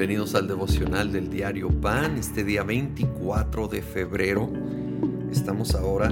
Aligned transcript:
Bienvenidos 0.00 0.34
al 0.34 0.48
devocional 0.48 1.12
del 1.12 1.28
diario 1.28 1.68
Pan, 1.68 2.16
este 2.16 2.42
día 2.42 2.62
24 2.62 3.68
de 3.68 3.82
febrero. 3.82 4.50
Estamos 5.30 5.74
ahora 5.74 6.10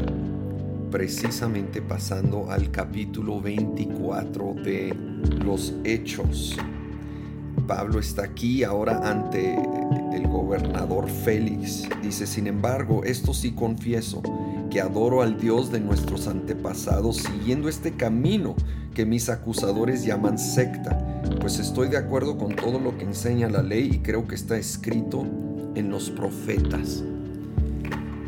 precisamente 0.91 1.81
pasando 1.81 2.51
al 2.51 2.71
capítulo 2.71 3.41
24 3.41 4.57
de 4.63 4.95
los 5.43 5.73
Hechos. 5.85 6.55
Pablo 7.67 7.99
está 7.99 8.25
aquí 8.25 8.63
ahora 8.63 9.01
ante 9.11 9.55
el 10.13 10.29
gobernador 10.29 11.09
Félix. 11.09 11.89
Dice, 12.03 12.27
sin 12.27 12.47
embargo, 12.47 13.05
esto 13.05 13.33
sí 13.33 13.53
confieso, 13.53 14.21
que 14.71 14.83
adoro 14.83 15.23
al 15.23 15.41
Dios 15.41 15.73
de 15.73 15.81
nuestros 15.81 16.29
antepasados 16.29 17.17
siguiendo 17.17 17.71
este 17.71 17.93
camino 17.93 18.55
que 18.93 19.07
mis 19.07 19.31
acusadores 19.31 20.05
llaman 20.05 20.39
secta 20.39 21.08
pues 21.41 21.59
estoy 21.59 21.89
de 21.89 21.97
acuerdo 21.97 22.37
con 22.37 22.55
todo 22.55 22.79
lo 22.79 22.97
que 22.97 23.05
enseña 23.05 23.49
la 23.49 23.63
ley 23.63 23.91
y 23.95 23.99
creo 23.99 24.27
que 24.27 24.35
está 24.35 24.57
escrito 24.57 25.27
en 25.75 25.91
los 25.91 26.11
profetas. 26.11 27.03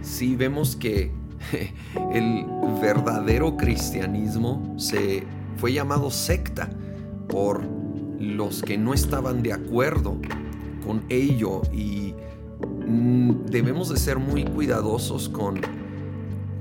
Sí 0.02 0.36
vemos 0.36 0.76
que 0.76 1.12
el 2.14 2.46
verdadero 2.80 3.56
cristianismo 3.56 4.74
se 4.78 5.24
fue 5.56 5.72
llamado 5.72 6.10
secta 6.10 6.70
por 7.28 7.62
los 8.18 8.62
que 8.62 8.76
no 8.76 8.94
estaban 8.94 9.42
de 9.42 9.52
acuerdo 9.52 10.16
con 10.86 11.02
ello 11.08 11.62
y 11.72 12.14
mm, 12.86 13.46
debemos 13.46 13.88
de 13.88 13.98
ser 13.98 14.18
muy 14.18 14.44
cuidadosos 14.44 15.28
con 15.28 15.60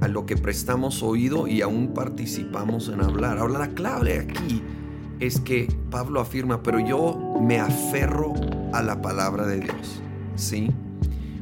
a 0.01 0.07
lo 0.07 0.25
que 0.25 0.37
prestamos 0.37 1.03
oído 1.03 1.47
y 1.47 1.61
aún 1.61 1.93
participamos 1.93 2.87
en 2.87 3.01
hablar. 3.01 3.37
Ahora 3.37 3.59
la 3.59 3.67
clave 3.69 4.19
aquí 4.19 4.61
es 5.19 5.39
que 5.39 5.67
Pablo 5.91 6.21
afirma, 6.21 6.63
pero 6.63 6.79
yo 6.79 7.37
me 7.41 7.59
aferro 7.59 8.33
a 8.73 8.81
la 8.81 9.01
palabra 9.01 9.45
de 9.45 9.59
Dios. 9.61 10.01
¿Sí? 10.35 10.71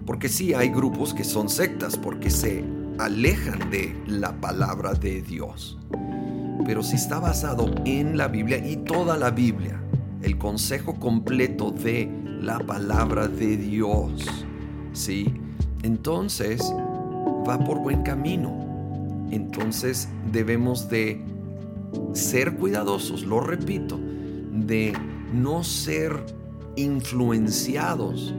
Porque 0.05 0.29
sí 0.29 0.53
hay 0.53 0.69
grupos 0.69 1.13
que 1.13 1.23
son 1.23 1.49
sectas 1.49 1.97
porque 1.97 2.29
se 2.29 2.63
alejan 2.97 3.69
de 3.69 3.95
la 4.07 4.31
palabra 4.39 4.93
de 4.93 5.21
Dios. 5.21 5.77
Pero 6.65 6.81
si 6.81 6.95
está 6.95 7.19
basado 7.19 7.69
en 7.85 8.17
la 8.17 8.27
Biblia 8.27 8.57
y 8.57 8.77
toda 8.77 9.17
la 9.17 9.29
Biblia, 9.29 9.79
el 10.23 10.37
consejo 10.37 10.95
completo 10.95 11.71
de 11.71 12.09
la 12.41 12.59
palabra 12.59 13.27
de 13.27 13.57
Dios, 13.57 14.45
¿sí? 14.93 15.33
Entonces 15.83 16.61
va 17.47 17.59
por 17.59 17.79
buen 17.79 18.01
camino. 18.01 19.27
Entonces 19.31 20.09
debemos 20.31 20.89
de 20.89 21.21
ser 22.13 22.55
cuidadosos, 22.55 23.23
lo 23.23 23.39
repito, 23.39 23.99
de 24.51 24.93
no 25.33 25.63
ser 25.63 26.13
influenciados 26.75 28.33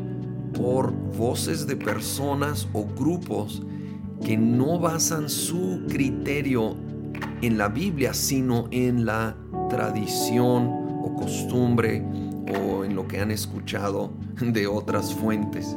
por 0.54 0.92
voces 1.16 1.66
de 1.66 1.76
personas 1.76 2.68
o 2.72 2.84
grupos 2.84 3.62
que 4.24 4.36
no 4.36 4.78
basan 4.78 5.28
su 5.28 5.82
criterio 5.88 6.76
en 7.42 7.58
la 7.58 7.68
Biblia, 7.68 8.14
sino 8.14 8.66
en 8.70 9.04
la 9.04 9.36
tradición 9.68 10.68
o 11.02 11.14
costumbre 11.16 12.02
o 12.64 12.84
en 12.84 12.94
lo 12.96 13.06
que 13.06 13.20
han 13.20 13.30
escuchado 13.30 14.12
de 14.40 14.66
otras 14.66 15.14
fuentes. 15.14 15.76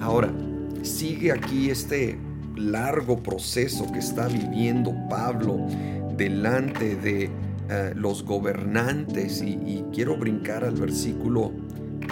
Ahora, 0.00 0.32
sigue 0.82 1.32
aquí 1.32 1.70
este 1.70 2.18
largo 2.56 3.22
proceso 3.22 3.90
que 3.92 4.00
está 4.00 4.28
viviendo 4.28 4.94
Pablo 5.08 5.66
delante 6.16 6.96
de 6.96 7.30
eh, 7.70 7.92
los 7.94 8.24
gobernantes 8.24 9.42
y, 9.42 9.84
quiero 9.92 10.16
brincar 10.16 10.64
al 10.64 10.74
versículo 10.74 11.52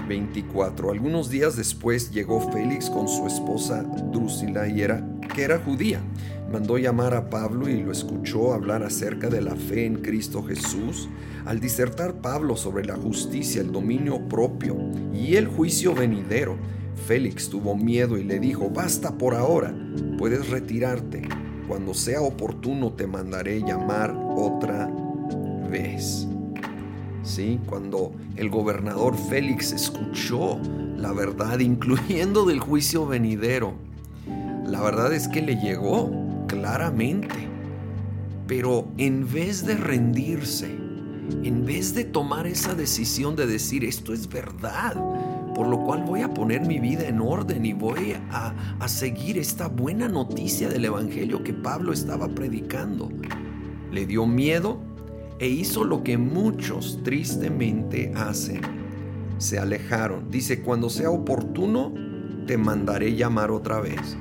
24. 0.08 0.90
Algunos 0.90 1.30
días 1.30 1.56
después 1.56 2.10
llegó 2.10 2.40
Félix 2.52 2.90
con 2.90 3.08
su 3.08 3.26
esposa 3.26 3.82
Drusila 3.82 4.68
y 4.68 4.82
era 4.82 5.02
que 5.34 5.42
era 5.42 5.58
judía. 5.58 6.00
Mandó 6.52 6.78
llamar 6.78 7.14
a 7.14 7.30
Pablo 7.30 7.68
y 7.68 7.82
lo 7.82 7.92
escuchó 7.92 8.52
hablar 8.52 8.82
acerca 8.82 9.28
de 9.28 9.40
la 9.40 9.54
fe 9.54 9.86
en 9.86 9.96
Cristo 9.96 10.42
Jesús. 10.42 11.08
Al 11.46 11.60
disertar 11.60 12.14
Pablo 12.14 12.56
sobre 12.56 12.84
la 12.84 12.96
justicia, 12.96 13.60
el 13.60 13.72
dominio 13.72 14.28
propio 14.28 14.76
y 15.14 15.36
el 15.36 15.46
juicio 15.46 15.94
venidero, 15.94 16.56
Félix 17.06 17.48
tuvo 17.48 17.76
miedo 17.76 18.18
y 18.18 18.24
le 18.24 18.38
dijo, 18.38 18.70
basta 18.70 19.16
por 19.16 19.34
ahora, 19.34 19.74
puedes 20.18 20.50
retirarte 20.50 21.22
cuando 21.70 21.94
sea 21.94 22.20
oportuno 22.20 22.94
te 22.94 23.06
mandaré 23.06 23.60
llamar 23.60 24.12
otra 24.36 24.90
vez. 25.70 26.26
¿Sí? 27.22 27.60
Cuando 27.64 28.10
el 28.34 28.50
gobernador 28.50 29.16
Félix 29.16 29.70
escuchó 29.70 30.58
la 30.96 31.12
verdad, 31.12 31.60
incluyendo 31.60 32.44
del 32.44 32.58
juicio 32.58 33.06
venidero, 33.06 33.74
la 34.66 34.82
verdad 34.82 35.14
es 35.14 35.28
que 35.28 35.42
le 35.42 35.60
llegó 35.60 36.10
claramente. 36.48 37.48
Pero 38.48 38.88
en 38.98 39.32
vez 39.32 39.64
de 39.64 39.76
rendirse, 39.76 40.66
en 41.44 41.64
vez 41.64 41.94
de 41.94 42.02
tomar 42.02 42.48
esa 42.48 42.74
decisión 42.74 43.36
de 43.36 43.46
decir 43.46 43.84
esto 43.84 44.12
es 44.12 44.28
verdad, 44.28 44.96
por 45.60 45.68
lo 45.68 45.80
cual 45.80 46.04
voy 46.04 46.22
a 46.22 46.32
poner 46.32 46.62
mi 46.62 46.80
vida 46.80 47.06
en 47.06 47.20
orden 47.20 47.66
y 47.66 47.74
voy 47.74 48.14
a, 48.30 48.54
a 48.80 48.88
seguir 48.88 49.36
esta 49.36 49.68
buena 49.68 50.08
noticia 50.08 50.70
del 50.70 50.86
Evangelio 50.86 51.44
que 51.44 51.52
Pablo 51.52 51.92
estaba 51.92 52.28
predicando. 52.28 53.10
Le 53.92 54.06
dio 54.06 54.24
miedo 54.24 54.80
e 55.38 55.48
hizo 55.48 55.84
lo 55.84 56.02
que 56.02 56.16
muchos 56.16 57.00
tristemente 57.02 58.10
hacen. 58.16 58.62
Se 59.36 59.58
alejaron. 59.58 60.30
Dice, 60.30 60.62
cuando 60.62 60.88
sea 60.88 61.10
oportuno, 61.10 61.92
te 62.46 62.56
mandaré 62.56 63.14
llamar 63.14 63.50
otra 63.50 63.82
vez. 63.82 64.16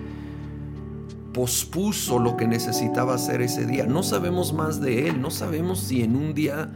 Pospuso 1.34 2.20
lo 2.20 2.36
que 2.36 2.50
necesitaba 2.50 3.16
hacer 3.16 3.42
ese 3.42 3.66
día. 3.66 3.86
No 3.86 4.04
sabemos 4.04 4.52
más 4.52 4.82
de 4.82 5.08
él. 5.08 5.22
No 5.22 5.32
sabemos 5.32 5.80
si 5.80 6.04
en 6.04 6.18
un 6.18 6.34
día 6.34 6.74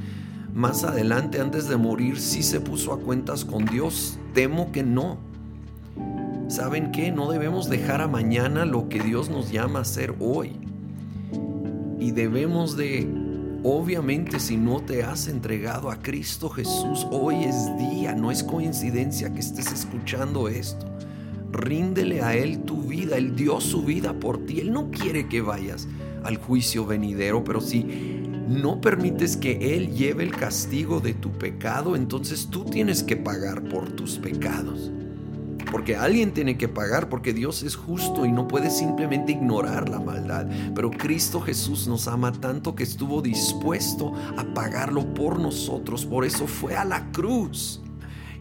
más 0.53 0.83
adelante, 0.83 1.41
antes 1.41 1.67
de 1.67 1.77
morir, 1.77 2.19
sí 2.19 2.43
se 2.43 2.59
puso 2.59 2.93
a 2.93 2.99
cuentas 2.99 3.43
con 3.43 3.65
Dios. 3.65 4.19
Temo 4.33 4.71
que 4.71 4.83
no. 4.83 5.17
¿Saben 6.47 6.91
qué? 6.91 7.11
No 7.11 7.31
debemos 7.31 7.69
dejar 7.69 8.01
a 8.01 8.07
mañana 8.07 8.65
lo 8.65 8.87
que 8.87 8.99
Dios 9.01 9.29
nos 9.29 9.51
llama 9.51 9.79
a 9.79 9.81
hacer 9.81 10.13
hoy. 10.19 10.51
Y 11.99 12.11
debemos 12.11 12.77
de, 12.77 13.07
obviamente, 13.63 14.39
si 14.39 14.57
no 14.57 14.79
te 14.79 15.03
has 15.03 15.27
entregado 15.27 15.89
a 15.89 16.01
Cristo 16.01 16.49
Jesús, 16.49 17.07
hoy 17.09 17.45
es 17.45 17.75
día, 17.77 18.13
no 18.13 18.29
es 18.29 18.43
coincidencia 18.43 19.33
que 19.33 19.39
estés 19.39 19.71
escuchando 19.71 20.49
esto. 20.49 20.85
Ríndele 21.51 22.21
a 22.21 22.35
Él 22.35 22.59
tu 22.59 22.83
vida, 22.83 23.17
Él 23.17 23.35
dio 23.35 23.59
su 23.59 23.83
vida 23.83 24.13
por 24.13 24.45
ti, 24.45 24.59
Él 24.59 24.71
no 24.71 24.91
quiere 24.91 25.27
que 25.27 25.41
vayas 25.41 25.87
al 26.23 26.37
juicio 26.37 26.85
venidero, 26.85 27.43
pero 27.43 27.59
si 27.59 28.22
no 28.47 28.81
permites 28.81 29.37
que 29.37 29.75
Él 29.75 29.93
lleve 29.93 30.23
el 30.23 30.31
castigo 30.31 30.99
de 30.99 31.13
tu 31.13 31.31
pecado, 31.31 31.95
entonces 31.95 32.47
tú 32.49 32.65
tienes 32.65 33.03
que 33.03 33.15
pagar 33.15 33.63
por 33.63 33.89
tus 33.91 34.17
pecados. 34.17 34.91
Porque 35.71 35.95
alguien 35.95 36.33
tiene 36.33 36.55
que 36.55 36.67
pagar, 36.67 37.09
porque 37.09 37.33
Dios 37.33 37.63
es 37.63 37.75
justo 37.75 38.25
y 38.25 38.31
no 38.31 38.47
puede 38.47 38.69
simplemente 38.69 39.31
ignorar 39.31 39.89
la 39.89 39.99
maldad. 39.99 40.47
Pero 40.75 40.91
Cristo 40.91 41.41
Jesús 41.41 41.87
nos 41.87 42.07
ama 42.07 42.31
tanto 42.31 42.75
que 42.75 42.83
estuvo 42.83 43.23
dispuesto 43.23 44.13
a 44.37 44.43
pagarlo 44.53 45.13
por 45.15 45.39
nosotros. 45.39 46.05
Por 46.05 46.25
eso 46.25 46.45
fue 46.45 46.75
a 46.75 46.85
la 46.85 47.11
cruz 47.11 47.81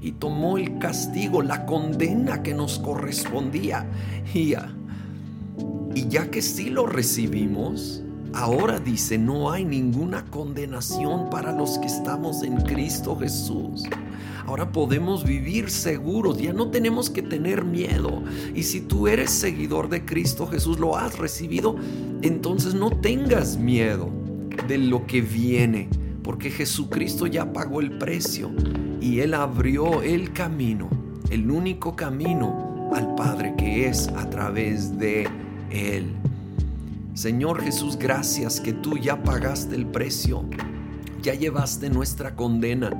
y 0.02 0.12
tomó 0.12 0.58
el 0.58 0.78
castigo, 0.78 1.40
la 1.40 1.64
condena 1.64 2.42
que 2.42 2.52
nos 2.52 2.78
correspondía. 2.78 3.86
Y 4.34 4.48
ya, 4.48 4.74
y 5.94 6.08
ya 6.08 6.30
que 6.30 6.42
sí 6.42 6.68
lo 6.68 6.86
recibimos, 6.86 8.02
Ahora 8.34 8.78
dice, 8.78 9.18
no 9.18 9.50
hay 9.50 9.64
ninguna 9.64 10.24
condenación 10.24 11.28
para 11.30 11.52
los 11.52 11.78
que 11.78 11.86
estamos 11.86 12.42
en 12.42 12.56
Cristo 12.62 13.16
Jesús. 13.16 13.84
Ahora 14.46 14.72
podemos 14.72 15.24
vivir 15.24 15.70
seguros, 15.70 16.38
ya 16.38 16.52
no 16.52 16.70
tenemos 16.70 17.10
que 17.10 17.22
tener 17.22 17.64
miedo. 17.64 18.22
Y 18.54 18.62
si 18.62 18.80
tú 18.80 19.06
eres 19.06 19.30
seguidor 19.30 19.88
de 19.88 20.04
Cristo 20.04 20.46
Jesús, 20.46 20.78
lo 20.78 20.96
has 20.96 21.18
recibido, 21.18 21.76
entonces 22.22 22.74
no 22.74 22.90
tengas 22.90 23.58
miedo 23.58 24.10
de 24.66 24.78
lo 24.78 25.06
que 25.06 25.20
viene, 25.20 25.88
porque 26.22 26.50
Jesucristo 26.50 27.26
ya 27.26 27.52
pagó 27.52 27.80
el 27.80 27.98
precio 27.98 28.50
y 29.00 29.20
Él 29.20 29.34
abrió 29.34 30.02
el 30.02 30.32
camino, 30.32 30.88
el 31.30 31.50
único 31.50 31.94
camino 31.96 32.90
al 32.94 33.14
Padre 33.14 33.54
que 33.56 33.88
es 33.88 34.08
a 34.08 34.28
través 34.28 34.98
de 34.98 35.28
Él. 35.70 36.21
Señor 37.14 37.62
Jesús, 37.62 37.98
gracias 37.98 38.58
que 38.58 38.72
tú 38.72 38.96
ya 38.96 39.22
pagaste 39.22 39.74
el 39.74 39.86
precio, 39.86 40.46
ya 41.20 41.34
llevaste 41.34 41.90
nuestra 41.90 42.34
condena. 42.34 42.90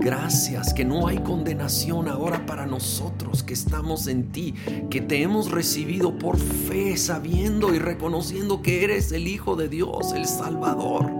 Gracias 0.00 0.74
que 0.74 0.84
no 0.84 1.06
hay 1.06 1.18
condenación 1.18 2.08
ahora 2.08 2.44
para 2.46 2.66
nosotros 2.66 3.44
que 3.44 3.54
estamos 3.54 4.08
en 4.08 4.32
ti, 4.32 4.54
que 4.90 5.00
te 5.00 5.22
hemos 5.22 5.52
recibido 5.52 6.18
por 6.18 6.36
fe, 6.36 6.96
sabiendo 6.96 7.72
y 7.72 7.78
reconociendo 7.78 8.60
que 8.60 8.82
eres 8.82 9.12
el 9.12 9.28
Hijo 9.28 9.54
de 9.54 9.68
Dios, 9.68 10.12
el 10.14 10.26
Salvador. 10.26 11.12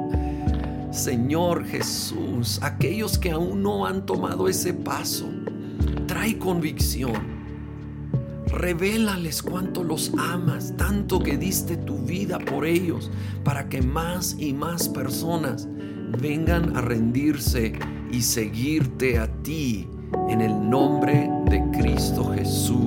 Señor 0.90 1.64
Jesús, 1.64 2.58
aquellos 2.62 3.16
que 3.16 3.30
aún 3.30 3.62
no 3.62 3.86
han 3.86 4.06
tomado 4.06 4.48
ese 4.48 4.74
paso, 4.74 5.30
trae 6.08 6.36
convicción. 6.36 7.43
Revélales 8.46 9.42
cuánto 9.42 9.82
los 9.82 10.12
amas, 10.18 10.74
tanto 10.76 11.18
que 11.20 11.36
diste 11.36 11.76
tu 11.76 11.98
vida 11.98 12.38
por 12.38 12.66
ellos, 12.66 13.10
para 13.42 13.68
que 13.68 13.82
más 13.82 14.36
y 14.38 14.52
más 14.52 14.88
personas 14.88 15.68
vengan 16.20 16.76
a 16.76 16.80
rendirse 16.80 17.72
y 18.10 18.22
seguirte 18.22 19.18
a 19.18 19.26
ti 19.42 19.88
en 20.28 20.40
el 20.40 20.70
nombre 20.70 21.28
de 21.46 21.62
Cristo 21.72 22.32
Jesús. 22.32 22.83